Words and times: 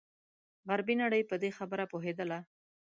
غربي 0.67 0.95
نړۍ 1.03 1.21
په 1.29 1.35
دې 1.41 1.49
خبره 1.57 1.83
پوهېدله. 1.91 2.39